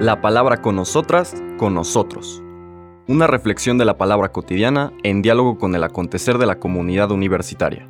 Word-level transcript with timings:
La 0.00 0.20
palabra 0.20 0.60
con 0.60 0.76
nosotras, 0.76 1.34
con 1.56 1.74
nosotros. 1.74 2.42
Una 3.06 3.26
reflexión 3.26 3.78
de 3.78 3.84
la 3.84 3.98
palabra 3.98 4.32
cotidiana 4.32 4.92
en 5.02 5.22
diálogo 5.22 5.58
con 5.58 5.74
el 5.74 5.84
acontecer 5.84 6.38
de 6.38 6.46
la 6.46 6.58
comunidad 6.58 7.10
universitaria. 7.10 7.88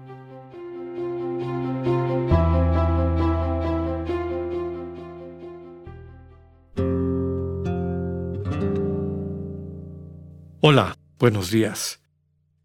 Hola, 10.61 10.97
buenos 11.19 11.51
días. 11.51 12.01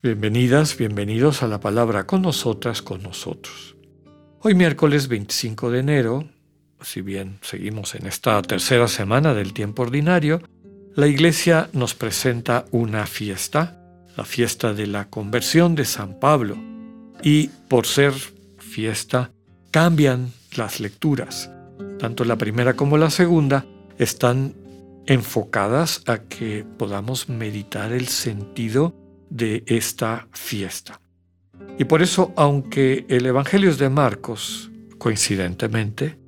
Bienvenidas, 0.02 0.78
bienvenidos 0.78 1.44
a 1.44 1.48
la 1.48 1.60
palabra 1.60 2.08
con 2.08 2.22
nosotras, 2.22 2.82
con 2.82 3.04
nosotros. 3.04 3.76
Hoy 4.40 4.56
miércoles 4.56 5.10
25 5.10 5.70
de 5.70 5.80
enero 5.80 6.30
si 6.82 7.02
bien 7.02 7.40
seguimos 7.42 7.96
en 7.96 8.08
esta 8.08 8.42
tercera 8.42 8.88
semana 8.88 9.34
del 9.34 9.54
tiempo 9.54 9.84
ordinario, 9.84 10.42
la 10.96 11.08
Iglesia 11.08 11.70
nos 11.74 11.94
presenta 11.94 12.66
una 12.72 13.06
fiesta, 13.06 13.80
la 14.18 14.26
fiesta 14.26 14.74
de 14.74 14.88
la 14.88 15.10
conversión 15.10 15.76
de 15.76 15.86
San 15.86 16.20
Pablo, 16.20 16.58
y 17.24 17.48
por 17.68 17.86
ser 17.86 18.14
fiesta 18.58 19.32
cambian 19.72 20.32
las 20.56 20.80
lecturas. 20.80 21.50
Tanto 22.00 22.26
la 22.26 22.38
primera 22.38 22.74
como 22.74 22.98
la 22.98 23.10
segunda 23.10 23.66
están 23.98 24.54
enfocadas 25.06 26.04
a 26.06 26.20
que 26.20 26.66
podamos 26.78 27.30
meditar 27.30 27.92
el 27.94 28.08
sentido 28.08 28.94
de 29.30 29.64
esta 29.68 30.28
fiesta. 30.32 31.02
Y 31.78 31.86
por 31.86 32.02
eso, 32.02 32.34
aunque 32.36 33.06
el 33.10 33.26
Evangelio 33.26 33.70
es 33.70 33.78
de 33.78 33.90
Marcos, 33.90 34.70
coincidentemente, 34.98 36.19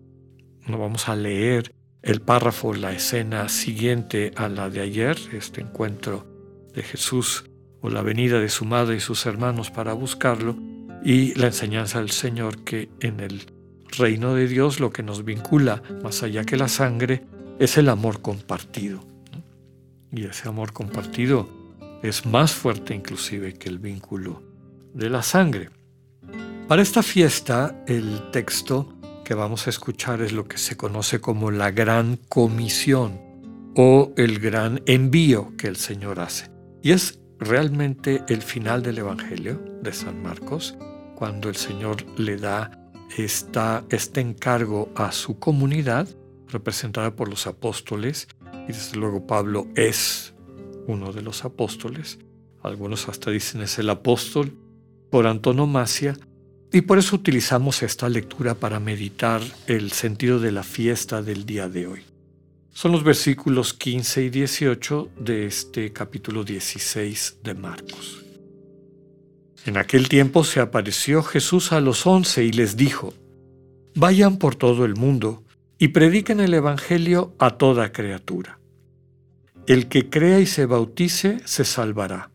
no 0.67 0.77
vamos 0.77 1.09
a 1.09 1.15
leer 1.15 1.73
el 2.01 2.21
párrafo, 2.21 2.73
la 2.73 2.91
escena 2.91 3.47
siguiente 3.49 4.31
a 4.35 4.49
la 4.49 4.69
de 4.69 4.81
ayer, 4.81 5.17
este 5.33 5.61
encuentro 5.61 6.25
de 6.73 6.83
Jesús 6.83 7.45
o 7.81 7.89
la 7.89 8.01
venida 8.01 8.39
de 8.39 8.49
su 8.49 8.65
madre 8.65 8.95
y 8.95 8.99
sus 8.99 9.25
hermanos 9.25 9.71
para 9.71 9.93
buscarlo, 9.93 10.55
y 11.03 11.33
la 11.35 11.47
enseñanza 11.47 11.99
del 11.99 12.11
Señor 12.11 12.63
que 12.63 12.89
en 12.99 13.19
el 13.19 13.51
reino 13.97 14.35
de 14.35 14.47
Dios 14.47 14.79
lo 14.79 14.91
que 14.91 15.03
nos 15.03 15.25
vincula 15.25 15.81
más 16.03 16.23
allá 16.23 16.43
que 16.43 16.57
la 16.57 16.67
sangre 16.67 17.23
es 17.59 17.77
el 17.77 17.89
amor 17.89 18.21
compartido. 18.21 19.03
Y 20.11 20.25
ese 20.25 20.47
amor 20.47 20.73
compartido 20.73 21.49
es 22.03 22.25
más 22.25 22.53
fuerte 22.53 22.93
inclusive 22.93 23.53
que 23.53 23.69
el 23.69 23.79
vínculo 23.79 24.41
de 24.93 25.09
la 25.09 25.23
sangre. 25.23 25.69
Para 26.67 26.81
esta 26.81 27.03
fiesta 27.03 27.83
el 27.87 28.31
texto 28.31 29.00
que 29.31 29.35
vamos 29.35 29.65
a 29.65 29.69
escuchar 29.69 30.21
es 30.21 30.33
lo 30.33 30.45
que 30.45 30.57
se 30.57 30.75
conoce 30.75 31.21
como 31.21 31.51
la 31.51 31.71
gran 31.71 32.17
comisión 32.17 33.17
o 33.77 34.11
el 34.17 34.39
gran 34.39 34.81
envío 34.87 35.55
que 35.55 35.69
el 35.69 35.77
Señor 35.77 36.19
hace. 36.19 36.51
Y 36.81 36.91
es 36.91 37.21
realmente 37.39 38.25
el 38.27 38.41
final 38.41 38.83
del 38.83 38.97
Evangelio 38.97 39.57
de 39.81 39.93
San 39.93 40.21
Marcos, 40.21 40.75
cuando 41.15 41.47
el 41.47 41.55
Señor 41.55 42.05
le 42.19 42.35
da 42.35 42.77
esta, 43.17 43.85
este 43.89 44.19
encargo 44.19 44.91
a 44.97 45.13
su 45.13 45.39
comunidad, 45.39 46.09
representada 46.49 47.15
por 47.15 47.29
los 47.29 47.47
apóstoles, 47.47 48.27
y 48.67 48.73
desde 48.73 48.97
luego 48.97 49.27
Pablo 49.27 49.65
es 49.77 50.33
uno 50.87 51.13
de 51.13 51.21
los 51.21 51.45
apóstoles, 51.45 52.19
algunos 52.63 53.07
hasta 53.07 53.31
dicen 53.31 53.61
es 53.61 53.79
el 53.79 53.91
apóstol 53.91 54.57
por 55.09 55.25
antonomasia, 55.25 56.17
y 56.71 56.81
por 56.81 56.97
eso 56.97 57.15
utilizamos 57.15 57.83
esta 57.83 58.07
lectura 58.07 58.55
para 58.55 58.79
meditar 58.79 59.41
el 59.67 59.91
sentido 59.91 60.39
de 60.39 60.51
la 60.51 60.63
fiesta 60.63 61.21
del 61.21 61.45
día 61.45 61.67
de 61.67 61.87
hoy. 61.87 62.01
Son 62.73 62.93
los 62.93 63.03
versículos 63.03 63.73
15 63.73 64.23
y 64.23 64.29
18 64.29 65.09
de 65.19 65.45
este 65.45 65.91
capítulo 65.91 66.45
16 66.45 67.39
de 67.43 67.53
Marcos. 67.53 68.23
En 69.65 69.77
aquel 69.77 70.07
tiempo 70.07 70.45
se 70.45 70.61
apareció 70.61 71.21
Jesús 71.21 71.73
a 71.73 71.81
los 71.81 72.07
once 72.07 72.43
y 72.43 72.51
les 72.51 72.77
dijo, 72.77 73.13
Vayan 73.93 74.37
por 74.37 74.55
todo 74.55 74.85
el 74.85 74.95
mundo 74.95 75.43
y 75.77 75.89
prediquen 75.89 76.39
el 76.39 76.53
Evangelio 76.53 77.35
a 77.37 77.57
toda 77.57 77.91
criatura. 77.91 78.59
El 79.67 79.89
que 79.89 80.09
crea 80.09 80.39
y 80.39 80.45
se 80.45 80.65
bautice 80.65 81.41
se 81.45 81.65
salvará. 81.65 82.31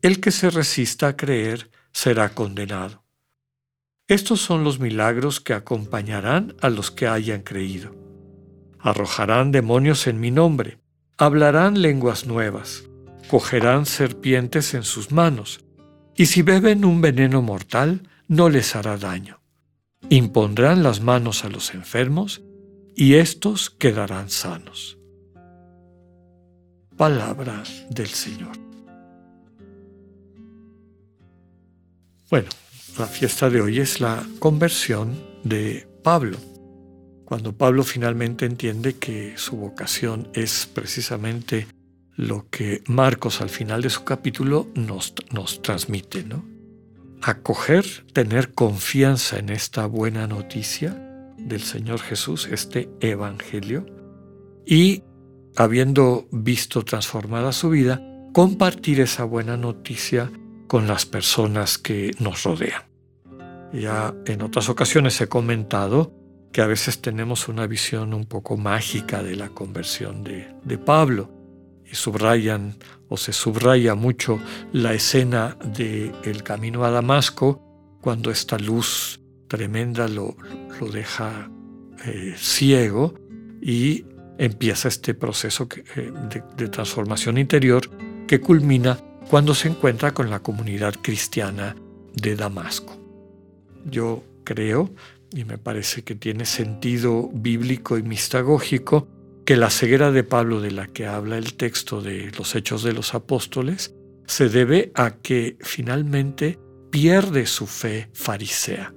El 0.00 0.20
que 0.20 0.30
se 0.30 0.48
resista 0.50 1.08
a 1.08 1.16
creer 1.16 1.70
será 1.92 2.28
condenado. 2.30 3.07
Estos 4.08 4.40
son 4.40 4.64
los 4.64 4.80
milagros 4.80 5.38
que 5.38 5.52
acompañarán 5.52 6.56
a 6.62 6.70
los 6.70 6.90
que 6.90 7.06
hayan 7.06 7.42
creído. 7.42 7.94
Arrojarán 8.80 9.52
demonios 9.52 10.06
en 10.06 10.18
mi 10.18 10.30
nombre, 10.30 10.78
hablarán 11.18 11.82
lenguas 11.82 12.26
nuevas, 12.26 12.84
cogerán 13.28 13.84
serpientes 13.84 14.72
en 14.72 14.82
sus 14.82 15.12
manos, 15.12 15.62
y 16.16 16.24
si 16.24 16.40
beben 16.40 16.86
un 16.86 17.02
veneno 17.02 17.42
mortal, 17.42 18.08
no 18.28 18.48
les 18.48 18.74
hará 18.76 18.96
daño. 18.96 19.42
Impondrán 20.08 20.82
las 20.82 21.02
manos 21.02 21.44
a 21.44 21.50
los 21.50 21.74
enfermos, 21.74 22.40
y 22.96 23.14
éstos 23.16 23.68
quedarán 23.68 24.30
sanos. 24.30 24.98
Palabra 26.96 27.62
del 27.90 28.08
Señor. 28.08 28.56
Bueno, 32.30 32.48
la 32.96 33.06
fiesta 33.06 33.50
de 33.50 33.60
hoy 33.60 33.78
es 33.78 34.00
la 34.00 34.24
conversión 34.38 35.16
de 35.44 35.86
Pablo. 36.02 36.38
Cuando 37.24 37.56
Pablo 37.56 37.84
finalmente 37.84 38.46
entiende 38.46 38.94
que 38.94 39.34
su 39.36 39.56
vocación 39.56 40.28
es 40.32 40.68
precisamente 40.72 41.66
lo 42.16 42.48
que 42.50 42.82
Marcos 42.86 43.40
al 43.40 43.50
final 43.50 43.82
de 43.82 43.90
su 43.90 44.04
capítulo 44.04 44.68
nos, 44.74 45.14
nos 45.32 45.62
transmite, 45.62 46.24
¿no? 46.24 46.44
Acoger, 47.22 47.84
tener 48.12 48.54
confianza 48.54 49.38
en 49.38 49.50
esta 49.50 49.86
buena 49.86 50.26
noticia 50.26 50.94
del 51.36 51.62
Señor 51.62 52.00
Jesús, 52.00 52.48
este 52.50 52.88
Evangelio, 53.00 53.86
y 54.64 55.02
habiendo 55.56 56.28
visto 56.30 56.84
transformada 56.84 57.52
su 57.52 57.70
vida, 57.70 58.02
compartir 58.32 59.00
esa 59.00 59.24
buena 59.24 59.56
noticia 59.56 60.30
con 60.68 60.86
las 60.86 61.06
personas 61.06 61.78
que 61.78 62.12
nos 62.20 62.44
rodean. 62.44 62.82
Ya 63.72 64.14
en 64.26 64.42
otras 64.42 64.68
ocasiones 64.68 65.20
he 65.20 65.28
comentado 65.28 66.12
que 66.52 66.62
a 66.62 66.66
veces 66.66 67.00
tenemos 67.00 67.48
una 67.48 67.66
visión 67.66 68.14
un 68.14 68.26
poco 68.26 68.56
mágica 68.56 69.22
de 69.22 69.36
la 69.36 69.48
conversión 69.48 70.22
de, 70.22 70.78
Pablo 70.78 71.30
y 71.84 71.94
subrayan 71.94 72.76
o 73.08 73.16
se 73.16 73.32
subraya 73.32 73.94
mucho 73.94 74.40
la 74.72 74.94
escena 74.94 75.56
del 75.74 76.14
el 76.24 76.42
camino 76.42 76.84
a 76.84 76.90
Damasco 76.90 77.98
cuando 78.00 78.30
esta 78.30 78.58
luz 78.58 79.20
tremenda 79.48 80.08
lo, 80.08 80.36
lo 80.80 80.90
deja 80.90 81.50
eh, 82.06 82.34
ciego 82.36 83.14
y 83.60 84.04
empieza 84.38 84.88
este 84.88 85.14
proceso 85.14 85.68
eh, 85.96 86.12
de 86.56 86.68
transformación 86.68 87.38
interior 87.38 87.90
que 88.26 88.40
culmina 88.40 88.98
cuando 89.28 89.54
se 89.54 89.68
encuentra 89.68 90.14
con 90.14 90.30
la 90.30 90.40
comunidad 90.40 90.94
cristiana 91.02 91.76
de 92.14 92.34
Damasco. 92.34 92.96
Yo 93.84 94.24
creo, 94.44 94.90
y 95.32 95.44
me 95.44 95.58
parece 95.58 96.02
que 96.02 96.14
tiene 96.14 96.46
sentido 96.46 97.30
bíblico 97.32 97.98
y 97.98 98.02
mistagógico, 98.02 99.06
que 99.44 99.56
la 99.56 99.70
ceguera 99.70 100.10
de 100.12 100.24
Pablo 100.24 100.60
de 100.60 100.70
la 100.70 100.86
que 100.86 101.06
habla 101.06 101.38
el 101.38 101.54
texto 101.54 102.00
de 102.00 102.32
los 102.36 102.54
Hechos 102.54 102.82
de 102.82 102.92
los 102.92 103.14
Apóstoles 103.14 103.94
se 104.26 104.48
debe 104.48 104.92
a 104.94 105.12
que 105.12 105.56
finalmente 105.60 106.58
pierde 106.90 107.46
su 107.46 107.66
fe 107.66 108.10
farisea, 108.12 108.94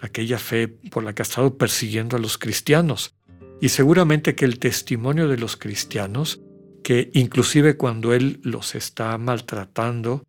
aquella 0.00 0.38
fe 0.38 0.68
por 0.68 1.04
la 1.04 1.14
que 1.14 1.22
ha 1.22 1.24
estado 1.24 1.56
persiguiendo 1.56 2.16
a 2.16 2.20
los 2.20 2.36
cristianos. 2.36 3.16
Y 3.60 3.68
seguramente 3.68 4.34
que 4.34 4.44
el 4.44 4.58
testimonio 4.58 5.28
de 5.28 5.38
los 5.38 5.56
cristianos, 5.56 6.42
que 6.82 7.10
inclusive 7.14 7.76
cuando 7.76 8.12
él 8.12 8.40
los 8.42 8.74
está 8.74 9.16
maltratando, 9.18 10.24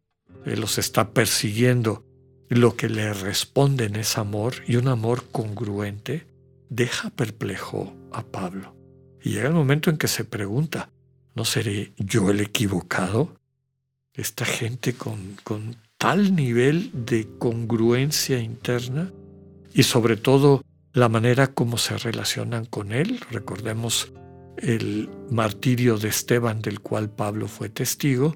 él 0.46 0.62
los 0.62 0.78
está 0.78 1.12
persiguiendo, 1.14 2.06
lo 2.50 2.76
que 2.76 2.90
le 2.90 3.14
responden 3.14 3.96
es 3.96 4.18
amor 4.18 4.56
y 4.68 4.76
un 4.76 4.88
amor 4.88 5.26
congruente, 5.32 6.28
deja 6.70 7.10
perplejo 7.10 7.94
a 8.12 8.24
Pablo. 8.24 8.76
Y 9.22 9.32
llega 9.32 9.48
el 9.48 9.54
momento 9.54 9.90
en 9.90 9.98
que 9.98 10.08
se 10.08 10.26
pregunta, 10.26 10.90
¿no 11.36 11.46
seré 11.46 11.94
yo 11.98 12.30
el 12.30 12.42
equivocado? 12.42 13.36
Esta 14.14 14.46
gente 14.46 14.94
con, 14.94 15.38
con 15.44 15.78
tal 15.98 16.36
nivel 16.36 16.92
de 16.94 17.28
congruencia 17.40 18.40
interna 18.40 19.12
y 19.74 19.84
sobre 19.84 20.18
todo 20.18 20.62
la 20.92 21.10
manera 21.10 21.48
como 21.48 21.78
se 21.78 21.98
relacionan 21.98 22.66
con 22.66 22.92
él. 22.92 23.20
Recordemos 23.32 24.12
el 24.58 25.10
martirio 25.30 25.98
de 25.98 26.10
Esteban 26.10 26.62
del 26.62 26.80
cual 26.80 27.10
Pablo 27.10 27.48
fue 27.48 27.70
testigo 27.70 28.36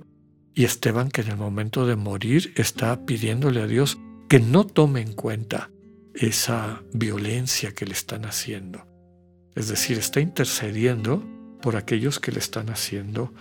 y 0.54 0.64
Esteban 0.66 1.10
que 1.10 1.22
en 1.22 1.30
el 1.30 1.38
momento 1.38 1.86
de 1.86 1.96
morir 1.96 2.54
está 2.56 3.06
pidiéndole 3.06 3.62
a 3.62 3.68
Dios 3.68 3.98
que 4.28 4.40
no 4.40 4.66
tome 4.66 5.02
en 5.02 5.14
cuenta 5.14 5.70
esa 6.14 6.84
violencia 6.94 7.74
que 7.74 7.86
le 7.86 7.94
están 7.94 8.26
haciendo. 8.26 8.86
es 9.56 9.70
decir, 9.70 9.98
está 9.98 10.20
intercediendo 10.20 11.24
por 11.62 11.76
aquellos 11.76 12.20
que 12.20 12.32
le 12.32 12.40
están 12.40 12.70
haciendo 12.70 13.34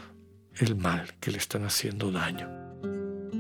el 0.54 0.74
mal, 0.74 1.14
que 1.20 1.30
le 1.30 1.38
están 1.38 1.64
haciendo 1.64 2.10
daño. 2.10 2.48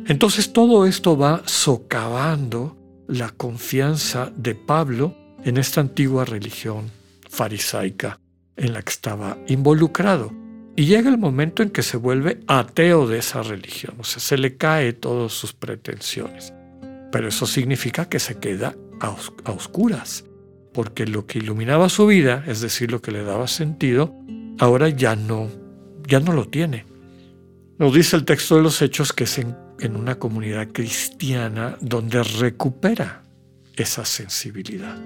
Entonces 0.06 0.52
todo 0.52 0.86
esto 0.86 1.16
va 1.16 1.42
socavando 1.46 2.76
la 3.08 3.30
confianza 3.30 4.30
de 4.36 4.54
Pablo 4.54 5.16
en 5.44 5.56
esta 5.56 5.80
antigua 5.80 6.24
religión 6.24 6.90
farisaica 7.28 8.20
en 8.56 8.72
la 8.72 8.82
que 8.82 8.90
estaba 8.90 9.38
involucrado. 9.46 10.32
Y 10.74 10.84
llega 10.84 11.08
el 11.08 11.18
momento 11.18 11.62
en 11.62 11.70
que 11.70 11.82
se 11.82 11.96
vuelve 11.96 12.40
ateo 12.46 13.06
de 13.06 13.18
esa 13.18 13.42
religión, 13.42 13.94
o 13.98 14.04
sea, 14.04 14.20
se 14.20 14.36
le 14.36 14.56
cae 14.56 14.92
todas 14.92 15.32
sus 15.32 15.54
pretensiones. 15.54 16.52
Pero 17.10 17.28
eso 17.28 17.46
significa 17.46 18.08
que 18.10 18.18
se 18.18 18.38
queda 18.38 18.76
a, 19.00 19.10
oscuras, 19.50 20.24
porque 20.74 21.06
lo 21.06 21.26
que 21.26 21.38
iluminaba 21.38 21.88
su 21.88 22.06
vida, 22.06 22.44
es 22.46 22.60
decir, 22.60 22.90
lo 22.90 23.00
que 23.00 23.10
le 23.10 23.24
daba 23.24 23.48
sentido, 23.48 24.14
ahora 24.58 24.90
ya 24.90 25.16
no, 25.16 25.48
ya 26.06 26.20
no 26.20 26.32
lo 26.32 26.46
tiene. 26.48 26.84
Nos 27.78 27.94
dice 27.94 28.16
el 28.16 28.24
texto 28.26 28.56
de 28.56 28.62
los 28.62 28.82
Hechos 28.82 29.14
que 29.14 29.24
es 29.24 29.38
en 29.38 29.96
una 29.96 30.18
comunidad 30.18 30.68
cristiana 30.72 31.78
donde 31.80 32.22
recupera 32.22 33.22
esa 33.76 34.04
sensibilidad. 34.04 34.98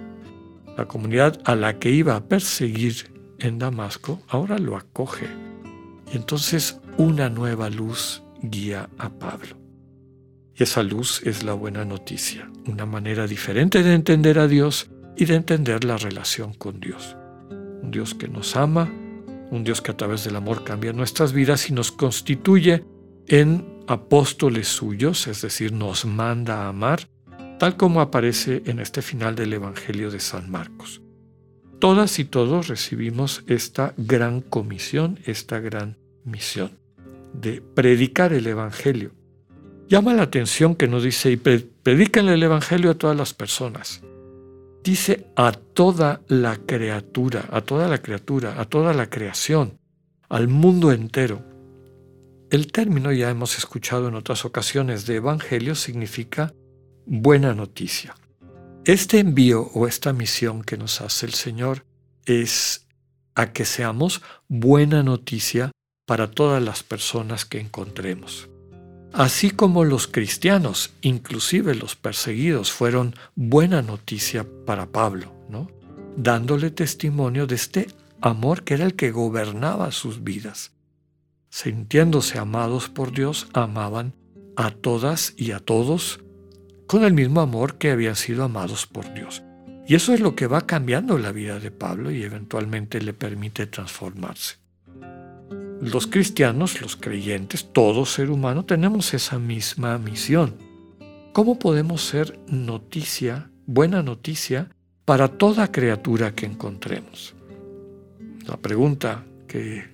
La 0.76 0.86
comunidad 0.86 1.40
a 1.44 1.54
la 1.54 1.78
que 1.78 1.90
iba 1.90 2.16
a 2.16 2.24
perseguir 2.24 3.19
en 3.40 3.58
Damasco 3.58 4.20
ahora 4.28 4.58
lo 4.58 4.76
acoge. 4.76 5.26
Y 6.12 6.16
entonces 6.16 6.80
una 6.96 7.28
nueva 7.28 7.70
luz 7.70 8.22
guía 8.42 8.88
a 8.98 9.10
Pablo. 9.10 9.56
Y 10.54 10.62
esa 10.62 10.82
luz 10.82 11.22
es 11.24 11.42
la 11.42 11.54
buena 11.54 11.84
noticia, 11.84 12.50
una 12.66 12.86
manera 12.86 13.26
diferente 13.26 13.82
de 13.82 13.94
entender 13.94 14.38
a 14.38 14.46
Dios 14.46 14.90
y 15.16 15.24
de 15.24 15.34
entender 15.34 15.84
la 15.84 15.96
relación 15.96 16.54
con 16.54 16.80
Dios. 16.80 17.16
Un 17.82 17.90
Dios 17.90 18.14
que 18.14 18.28
nos 18.28 18.56
ama, 18.56 18.92
un 19.50 19.64
Dios 19.64 19.80
que 19.80 19.90
a 19.90 19.96
través 19.96 20.24
del 20.24 20.36
amor 20.36 20.64
cambia 20.64 20.92
nuestras 20.92 21.32
vidas 21.32 21.70
y 21.70 21.72
nos 21.72 21.92
constituye 21.92 22.84
en 23.26 23.80
apóstoles 23.86 24.68
suyos, 24.68 25.26
es 25.26 25.42
decir, 25.42 25.72
nos 25.72 26.04
manda 26.04 26.64
a 26.64 26.68
amar, 26.68 27.08
tal 27.58 27.76
como 27.76 28.00
aparece 28.00 28.62
en 28.66 28.80
este 28.80 29.02
final 29.02 29.34
del 29.34 29.52
Evangelio 29.52 30.10
de 30.10 30.20
San 30.20 30.50
Marcos. 30.50 31.02
Todas 31.80 32.18
y 32.18 32.26
todos 32.26 32.68
recibimos 32.68 33.42
esta 33.46 33.94
gran 33.96 34.42
comisión, 34.42 35.18
esta 35.24 35.60
gran 35.60 35.96
misión 36.24 36.78
de 37.32 37.62
predicar 37.62 38.34
el 38.34 38.46
Evangelio. 38.46 39.12
Llama 39.88 40.12
la 40.12 40.24
atención 40.24 40.74
que 40.74 40.88
nos 40.88 41.04
dice, 41.04 41.32
y 41.32 41.38
predican 41.38 42.28
el 42.28 42.42
Evangelio 42.42 42.90
a 42.90 42.94
todas 42.94 43.16
las 43.16 43.32
personas. 43.32 44.02
Dice 44.84 45.28
a 45.36 45.52
toda 45.52 46.20
la 46.28 46.58
criatura, 46.58 47.48
a 47.50 47.62
toda 47.62 47.88
la 47.88 48.02
criatura, 48.02 48.60
a 48.60 48.66
toda 48.66 48.92
la 48.92 49.08
creación, 49.08 49.78
al 50.28 50.48
mundo 50.48 50.92
entero. 50.92 51.42
El 52.50 52.72
término 52.72 53.10
ya 53.10 53.30
hemos 53.30 53.56
escuchado 53.56 54.08
en 54.08 54.16
otras 54.16 54.44
ocasiones 54.44 55.06
de 55.06 55.16
Evangelio 55.16 55.74
significa 55.74 56.52
buena 57.06 57.54
noticia. 57.54 58.14
Este 58.86 59.18
envío 59.18 59.70
o 59.74 59.86
esta 59.86 60.14
misión 60.14 60.62
que 60.62 60.78
nos 60.78 61.02
hace 61.02 61.26
el 61.26 61.34
Señor 61.34 61.84
es 62.24 62.86
a 63.34 63.52
que 63.52 63.66
seamos 63.66 64.22
buena 64.48 65.02
noticia 65.02 65.70
para 66.06 66.30
todas 66.30 66.62
las 66.62 66.82
personas 66.82 67.44
que 67.44 67.60
encontremos. 67.60 68.48
Así 69.12 69.50
como 69.50 69.84
los 69.84 70.06
cristianos, 70.06 70.92
inclusive 71.02 71.74
los 71.74 71.94
perseguidos, 71.94 72.72
fueron 72.72 73.14
buena 73.34 73.82
noticia 73.82 74.46
para 74.64 74.86
Pablo, 74.86 75.34
¿no? 75.50 75.70
dándole 76.16 76.70
testimonio 76.70 77.46
de 77.46 77.56
este 77.56 77.88
amor 78.22 78.64
que 78.64 78.74
era 78.74 78.84
el 78.84 78.94
que 78.94 79.10
gobernaba 79.10 79.92
sus 79.92 80.24
vidas. 80.24 80.72
Sintiéndose 81.50 82.38
amados 82.38 82.88
por 82.88 83.12
Dios, 83.12 83.48
amaban 83.52 84.14
a 84.56 84.70
todas 84.70 85.34
y 85.36 85.52
a 85.52 85.58
todos 85.58 86.20
con 86.90 87.04
el 87.04 87.12
mismo 87.12 87.40
amor 87.40 87.76
que 87.76 87.92
habían 87.92 88.16
sido 88.16 88.42
amados 88.42 88.88
por 88.88 89.14
Dios. 89.14 89.44
Y 89.86 89.94
eso 89.94 90.12
es 90.12 90.18
lo 90.18 90.34
que 90.34 90.48
va 90.48 90.62
cambiando 90.62 91.18
la 91.18 91.30
vida 91.30 91.60
de 91.60 91.70
Pablo 91.70 92.10
y 92.10 92.24
eventualmente 92.24 93.00
le 93.00 93.12
permite 93.12 93.68
transformarse. 93.68 94.56
Los 95.80 96.08
cristianos, 96.08 96.80
los 96.80 96.96
creyentes, 96.96 97.68
todo 97.72 98.04
ser 98.06 98.28
humano, 98.28 98.64
tenemos 98.64 99.14
esa 99.14 99.38
misma 99.38 99.98
misión. 99.98 100.56
¿Cómo 101.32 101.60
podemos 101.60 102.02
ser 102.02 102.40
noticia, 102.48 103.52
buena 103.66 104.02
noticia, 104.02 104.68
para 105.04 105.28
toda 105.28 105.70
criatura 105.70 106.34
que 106.34 106.46
encontremos? 106.46 107.36
La 108.48 108.56
pregunta 108.56 109.24
que 109.46 109.84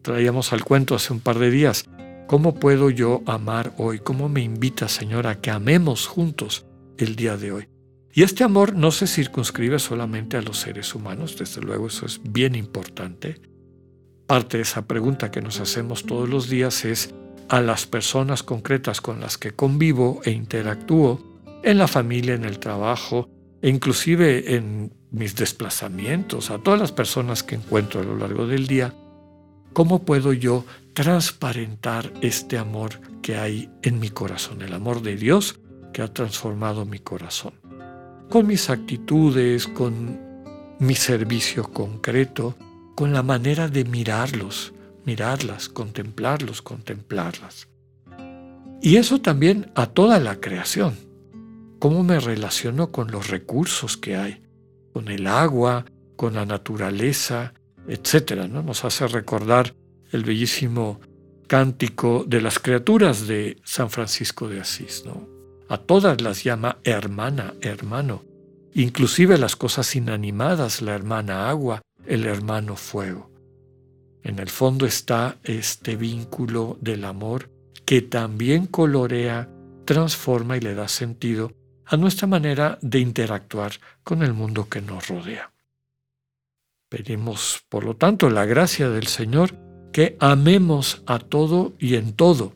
traíamos 0.00 0.54
al 0.54 0.64
cuento 0.64 0.94
hace 0.94 1.12
un 1.12 1.20
par 1.20 1.38
de 1.38 1.50
días, 1.50 1.84
¿Cómo 2.26 2.56
puedo 2.56 2.90
yo 2.90 3.22
amar 3.26 3.72
hoy? 3.78 4.00
¿Cómo 4.00 4.28
me 4.28 4.40
invita, 4.40 4.88
Señor, 4.88 5.28
a 5.28 5.40
que 5.40 5.52
amemos 5.52 6.08
juntos 6.08 6.66
el 6.98 7.14
día 7.14 7.36
de 7.36 7.52
hoy? 7.52 7.68
Y 8.12 8.24
este 8.24 8.42
amor 8.42 8.74
no 8.74 8.90
se 8.90 9.06
circunscribe 9.06 9.78
solamente 9.78 10.36
a 10.36 10.42
los 10.42 10.58
seres 10.58 10.92
humanos, 10.96 11.36
desde 11.38 11.60
luego 11.60 11.86
eso 11.86 12.04
es 12.04 12.20
bien 12.24 12.56
importante. 12.56 13.40
Parte 14.26 14.56
de 14.56 14.64
esa 14.64 14.88
pregunta 14.88 15.30
que 15.30 15.40
nos 15.40 15.60
hacemos 15.60 16.04
todos 16.04 16.28
los 16.28 16.48
días 16.50 16.84
es 16.84 17.14
a 17.48 17.60
las 17.60 17.86
personas 17.86 18.42
concretas 18.42 19.00
con 19.00 19.20
las 19.20 19.38
que 19.38 19.52
convivo 19.52 20.20
e 20.24 20.32
interactúo, 20.32 21.20
en 21.62 21.78
la 21.78 21.86
familia, 21.86 22.34
en 22.34 22.44
el 22.44 22.58
trabajo, 22.58 23.28
e 23.62 23.68
inclusive 23.68 24.56
en 24.56 24.92
mis 25.12 25.36
desplazamientos, 25.36 26.50
a 26.50 26.58
todas 26.58 26.80
las 26.80 26.90
personas 26.90 27.44
que 27.44 27.54
encuentro 27.54 28.00
a 28.00 28.04
lo 28.04 28.16
largo 28.16 28.48
del 28.48 28.66
día, 28.66 28.92
¿cómo 29.72 30.02
puedo 30.02 30.32
yo 30.32 30.64
transparentar 30.96 32.10
este 32.22 32.56
amor 32.56 33.02
que 33.20 33.36
hay 33.36 33.68
en 33.82 34.00
mi 34.00 34.08
corazón, 34.08 34.62
el 34.62 34.72
amor 34.72 35.02
de 35.02 35.14
Dios 35.14 35.60
que 35.92 36.00
ha 36.00 36.08
transformado 36.08 36.86
mi 36.86 37.00
corazón. 37.00 37.52
Con 38.30 38.46
mis 38.46 38.70
actitudes, 38.70 39.66
con 39.66 40.18
mi 40.78 40.94
servicio 40.94 41.64
concreto, 41.64 42.56
con 42.94 43.12
la 43.12 43.22
manera 43.22 43.68
de 43.68 43.84
mirarlos, 43.84 44.72
mirarlas, 45.04 45.68
contemplarlos, 45.68 46.62
contemplarlas. 46.62 47.68
Y 48.80 48.96
eso 48.96 49.20
también 49.20 49.70
a 49.74 49.88
toda 49.88 50.18
la 50.18 50.40
creación. 50.40 50.96
Cómo 51.78 52.04
me 52.04 52.20
relaciono 52.20 52.90
con 52.90 53.10
los 53.10 53.28
recursos 53.28 53.98
que 53.98 54.16
hay, 54.16 54.42
con 54.94 55.08
el 55.08 55.26
agua, 55.26 55.84
con 56.16 56.32
la 56.32 56.46
naturaleza, 56.46 57.52
etc. 57.86 58.48
¿no? 58.48 58.62
Nos 58.62 58.82
hace 58.86 59.06
recordar 59.08 59.74
el 60.12 60.24
bellísimo 60.24 61.00
cántico 61.46 62.24
de 62.26 62.40
las 62.40 62.58
criaturas 62.58 63.26
de 63.26 63.58
San 63.64 63.90
Francisco 63.90 64.48
de 64.48 64.60
Asís. 64.60 65.04
¿no? 65.06 65.28
A 65.68 65.78
todas 65.78 66.20
las 66.20 66.44
llama 66.44 66.78
hermana, 66.84 67.54
hermano, 67.60 68.24
inclusive 68.74 69.38
las 69.38 69.56
cosas 69.56 69.94
inanimadas, 69.96 70.82
la 70.82 70.94
hermana 70.94 71.48
agua, 71.48 71.82
el 72.04 72.26
hermano 72.26 72.76
fuego. 72.76 73.30
En 74.22 74.38
el 74.38 74.48
fondo 74.48 74.86
está 74.86 75.38
este 75.44 75.96
vínculo 75.96 76.78
del 76.80 77.04
amor 77.04 77.50
que 77.84 78.02
también 78.02 78.66
colorea, 78.66 79.48
transforma 79.84 80.56
y 80.56 80.60
le 80.60 80.74
da 80.74 80.88
sentido 80.88 81.52
a 81.84 81.96
nuestra 81.96 82.26
manera 82.26 82.78
de 82.82 82.98
interactuar 82.98 83.72
con 84.02 84.22
el 84.22 84.32
mundo 84.32 84.68
que 84.68 84.80
nos 84.80 85.06
rodea. 85.06 85.52
Pedimos, 86.88 87.64
por 87.68 87.84
lo 87.84 87.94
tanto, 87.94 88.28
la 88.30 88.44
gracia 88.44 88.88
del 88.90 89.06
Señor 89.06 89.54
que 89.96 90.14
amemos 90.20 91.02
a 91.06 91.18
todo 91.18 91.72
y 91.78 91.94
en 91.94 92.12
todo, 92.12 92.52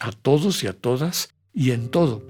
a 0.00 0.10
todos 0.10 0.64
y 0.64 0.68
a 0.68 0.72
todas 0.72 1.34
y 1.52 1.72
en 1.72 1.90
todo. 1.90 2.22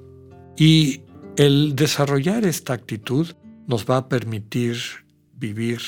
Y 0.56 1.02
el 1.36 1.76
desarrollar 1.76 2.44
esta 2.44 2.72
actitud 2.72 3.28
nos 3.68 3.88
va 3.88 3.98
a 3.98 4.08
permitir 4.08 4.78
vivir 5.36 5.80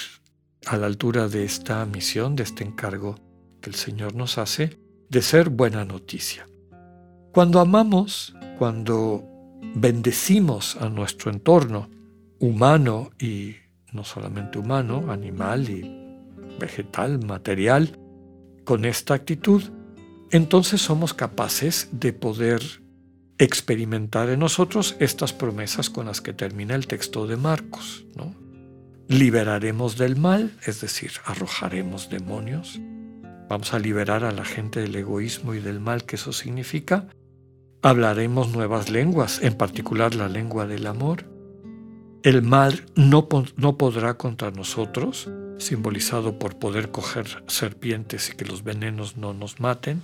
a 0.67 0.77
la 0.77 0.87
altura 0.87 1.27
de 1.27 1.43
esta 1.43 1.85
misión, 1.85 2.37
de 2.37 2.45
este 2.45 2.63
encargo 2.63 3.17
que 3.61 3.71
el 3.71 3.75
Señor 3.75 4.15
nos 4.15 4.39
hace, 4.39 4.79
de 5.11 5.21
ser 5.21 5.49
buena 5.49 5.85
noticia. 5.85 6.47
Cuando 7.33 7.59
amamos, 7.59 8.37
cuando 8.57 9.25
bendecimos 9.75 10.77
a 10.77 10.89
nuestro 10.89 11.33
entorno 11.33 11.91
humano 12.39 13.11
y 13.19 13.57
no 13.91 14.05
solamente 14.05 14.61
humano, 14.61 15.11
animal 15.11 15.69
y 15.69 16.57
vegetal, 16.61 17.19
material, 17.27 17.99
con 18.65 18.85
esta 18.85 19.15
actitud, 19.15 19.63
entonces 20.31 20.81
somos 20.81 21.15
capaces 21.15 21.89
de 21.93 22.13
poder 22.13 22.63
experimentar 23.39 24.31
en 24.31 24.41
nosotros 24.41 24.97
estas 25.01 25.33
promesas 25.33 25.91
con 25.91 26.07
las 26.07 26.21
que 26.21 26.33
termina 26.33 26.75
el 26.75 26.87
texto 26.87 27.27
de 27.27 27.37
Marcos. 27.37 28.05
¿no? 28.17 28.35
Liberaremos 29.09 29.99
del 29.99 30.17
mal, 30.17 30.57
es 30.65 30.81
decir, 30.81 31.13
arrojaremos 31.25 32.09
demonios. 32.11 32.81
Vamos 33.49 33.75
a 33.75 33.79
liberar 33.79 34.25
a 34.25 34.33
la 34.33 34.45
gente 34.45 34.81
del 34.81 34.97
egoísmo 34.97 35.55
y 35.55 35.61
del 35.61 35.81
mal 35.81 36.05
que 36.05 36.17
eso 36.17 36.33
significa. 36.33 37.09
Hablaremos 37.83 38.53
nuevas 38.53 38.89
lenguas, 38.89 39.43
en 39.43 39.55
particular 39.55 40.15
la 40.15 40.29
lengua 40.29 40.67
del 40.67 40.87
amor. 40.87 41.34
El 42.25 42.41
mal 42.41 42.87
no, 42.97 43.29
no 43.57 43.77
podrá 43.77 44.15
contra 44.15 44.51
nosotros, 44.51 45.29
simbolizado 45.59 46.39
por 46.39 46.59
poder 46.59 46.91
coger 46.91 47.27
serpientes 47.49 48.31
y 48.31 48.33
que 48.35 48.47
los 48.47 48.65
venenos 48.65 49.19
no 49.19 49.35
nos 49.35 49.61
maten. 49.61 50.01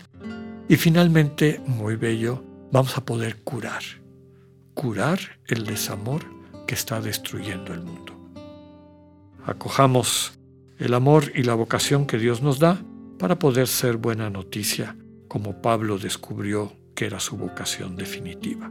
Y 0.69 0.77
finalmente, 0.77 1.63
muy 1.67 1.97
bello, 1.97 2.45
vamos 2.71 2.99
a 2.99 3.07
poder 3.07 3.37
curar, 3.43 3.83
curar 4.75 5.19
el 5.47 5.65
desamor 5.65 6.23
que 6.67 6.75
está 6.75 7.01
destruyendo 7.01 7.73
el 7.73 7.81
mundo. 7.81 8.15
Acojamos 9.47 10.39
el 10.79 10.93
amor 10.93 11.33
y 11.35 11.43
la 11.43 11.55
vocación 11.55 12.07
que 12.07 12.19
Dios 12.19 12.43
nos 12.43 12.59
da 12.59 12.83
para 13.19 13.39
poder 13.39 13.67
ser 13.67 13.97
buena 13.97 14.29
noticia, 14.29 14.95
como 15.27 15.63
Pablo 15.63 15.99
descubrió 15.99 16.71
que 16.95 17.07
era 17.07 17.19
su 17.19 17.39
vocación 17.39 17.97
definitiva. 17.97 18.71